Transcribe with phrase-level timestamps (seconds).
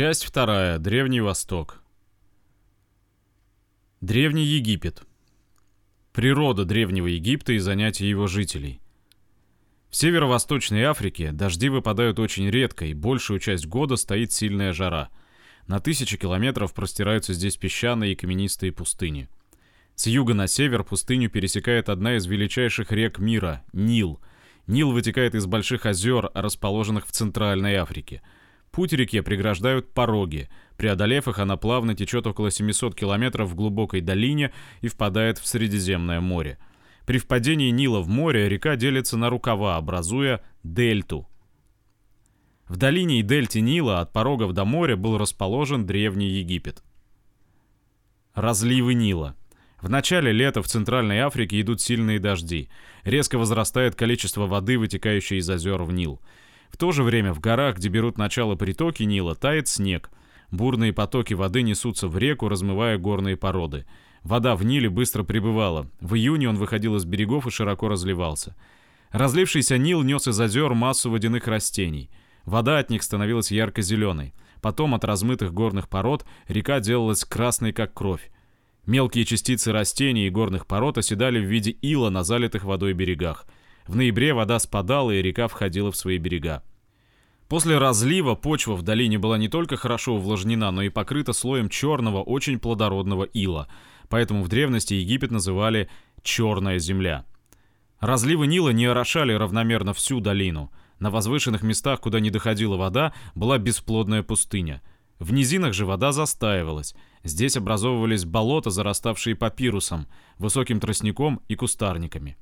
[0.00, 0.78] Часть вторая.
[0.78, 1.82] Древний Восток.
[4.00, 5.02] Древний Египет.
[6.14, 8.80] Природа Древнего Египта и занятия его жителей.
[9.90, 15.10] В северо-восточной Африке дожди выпадают очень редко, и большую часть года стоит сильная жара.
[15.66, 19.28] На тысячи километров простираются здесь песчаные и каменистые пустыни.
[19.96, 24.18] С юга на север пустыню пересекает одна из величайших рек мира– Нил.
[24.66, 28.22] Нил вытекает из больших озер, расположенных в Центральной Африке–
[28.70, 30.48] Путь реке преграждают пороги.
[30.76, 36.20] Преодолев их, она плавно течет около 700 километров в глубокой долине и впадает в Средиземное
[36.20, 36.58] море.
[37.04, 41.26] При впадении Нила в море река делится на рукава, образуя дельту.
[42.68, 46.84] В долине и дельте Нила от порогов до моря был расположен Древний Египет.
[48.34, 49.34] Разливы Нила.
[49.80, 52.68] В начале лета в Центральной Африке идут сильные дожди.
[53.02, 56.20] Резко возрастает количество воды, вытекающей из озер в Нил.
[56.70, 60.10] В то же время в горах, где берут начало притоки Нила, тает снег.
[60.50, 63.86] Бурные потоки воды несутся в реку, размывая горные породы.
[64.22, 65.88] Вода в Ниле быстро прибывала.
[66.00, 68.56] В июне он выходил из берегов и широко разливался.
[69.10, 72.10] Разлившийся Нил нес из озер массу водяных растений.
[72.44, 74.34] Вода от них становилась ярко-зеленой.
[74.60, 78.30] Потом от размытых горных пород река делалась красной, как кровь.
[78.86, 83.46] Мелкие частицы растений и горных пород оседали в виде ила на залитых водой берегах–
[83.90, 86.62] в ноябре вода спадала, и река входила в свои берега.
[87.50, 92.22] После разлива почва в долине была не только хорошо увлажнена, но и покрыта слоем черного,
[92.22, 93.66] очень плодородного ила,
[94.08, 95.90] поэтому в древности Египет называли
[96.22, 97.24] «черная земля».
[97.98, 100.70] Разливы Нила не орошали равномерно всю долину.
[101.00, 104.80] На возвышенных местах, куда не доходила вода, была бесплодная пустыня.
[105.18, 106.94] В низинах же вода застаивалась.
[107.24, 110.06] Здесь образовывались болота, зараставшие папирусом,
[110.38, 112.38] высоким тростником и кустарниками.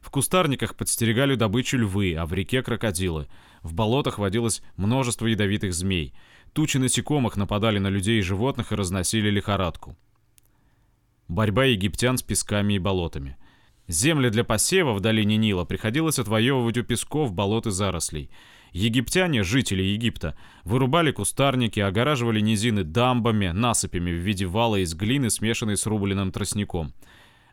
[0.00, 3.26] В кустарниках подстерегали добычу львы, а в реке крокодилы.
[3.62, 6.14] В болотах водилось множество ядовитых змей.
[6.52, 9.96] Тучи насекомых нападали на людей и животных и разносили лихорадку.
[11.26, 13.36] Борьба египтян с песками и болотами.
[13.86, 18.30] Земли для посева в долине Нила приходилось отвоевывать у песков, болот и зарослей.
[18.72, 25.76] Египтяне, жители Египта, вырубали кустарники, огораживали низины дамбами, насыпями в виде вала из глины, смешанной
[25.76, 26.92] с рубленным тростником–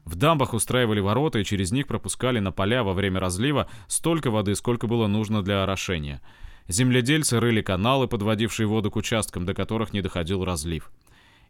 [0.05, 4.55] в дамбах устраивали ворота и через них пропускали на поля во время разлива столько воды,
[4.55, 6.21] сколько было нужно для орошения.
[6.67, 10.91] Земледельцы рыли каналы, подводившие воду к участкам, до которых не доходил разлив.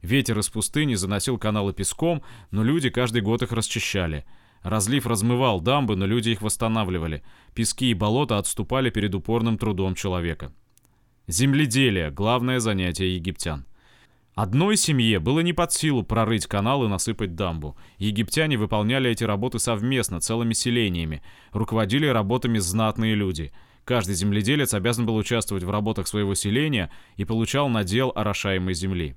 [0.01, 4.25] Ветер из пустыни заносил каналы песком, но люди каждый год их расчищали.
[4.61, 7.23] Разлив размывал дамбы, но люди их восстанавливали.
[7.53, 10.53] Пески и болота отступали перед упорным трудом человека.
[11.27, 13.65] Земледелие– главное занятие египтян.
[14.35, 17.77] Одной семье было не под силу прорыть канал и насыпать дамбу.
[17.97, 21.23] Египтяне выполняли эти работы совместно, целыми селениями.
[21.53, 23.53] Руководили работами знатные люди.
[23.85, 29.15] Каждый земледелец обязан был участвовать в работах своего селения и получал надел орошаемой земли.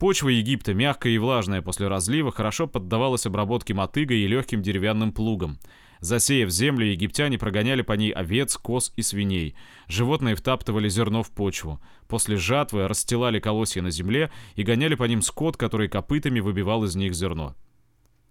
[0.00, 5.60] Почва Египта, мягкая и влажная после разлива, хорошо поддавалась обработке мотыгой и легким деревянным плугом.
[6.00, 9.54] Засеяв землю, египтяне прогоняли по ней овец, коз и свиней.
[9.86, 11.80] Животные втаптывали зерно в почву.
[12.08, 16.96] После жатвы расстилали колосья на земле и гоняли по ним скот, который копытами выбивал из
[16.96, 17.54] них зерно.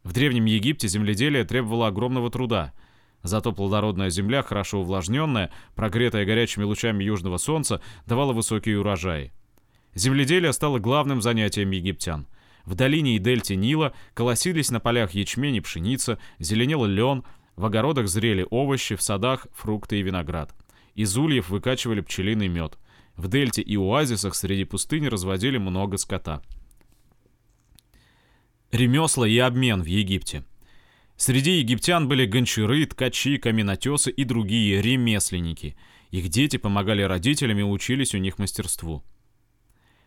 [0.03, 2.73] В Древнем Египте земледелие требовало огромного труда.
[3.21, 9.31] Зато плодородная земля, хорошо увлажненная, прогретая горячими лучами южного солнца, давала высокие урожаи.
[9.93, 12.27] Земледелие стало главным занятием египтян.
[12.65, 17.23] В долине и дельте Нила колосились на полях ячмень и пшеница, зеленел лен,
[17.59, 20.55] в огородах зрели овощи, в садах фрукты и виноград.
[20.95, 22.77] Из ульев выкачивали пчелиный мед.
[23.17, 26.41] В дельте и оазисах среди пустыни разводили много скота.
[28.71, 30.45] Ремесла и обмен в Египте.
[31.17, 35.75] Среди египтян были гончары, ткачи, каменотесы и другие ремесленники.
[36.11, 39.03] Их дети помогали родителям и учились у них мастерству.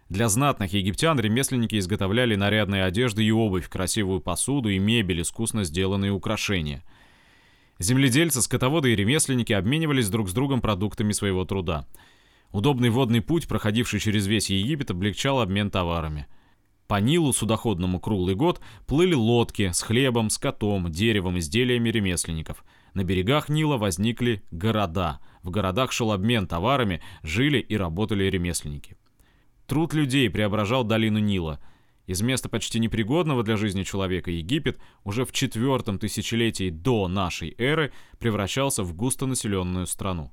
[0.09, 6.13] Для знатных египтян ремесленники изготовляли нарядные одежды и обувь, красивую посуду и мебель, искусно сделанные
[6.13, 6.83] украшения–
[7.83, 11.89] Земледельцы, скотоводы и ремесленники обменивались друг с другом продуктами своего труда.
[12.53, 16.29] Удобный водный путь, проходивший через весь Египет, облегчал обмен товарами.
[16.87, 22.65] По Нилу судоходному круглый год плыли лодки с хлебом, скотом, деревом, изделиями ремесленников.
[22.95, 25.19] На берегах Нила возникли города.
[25.43, 28.97] В городах шел обмен товарами, жили и работали ремесленники.
[29.67, 31.59] Труд людей преображал долину Нила–
[32.07, 37.93] из места почти непригодного для жизни человека Египет уже в четвертом тысячелетии до нашей эры
[38.19, 40.33] превращался в густонаселенную страну.